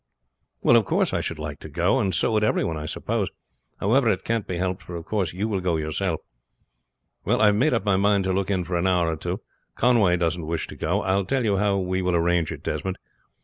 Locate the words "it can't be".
4.09-4.57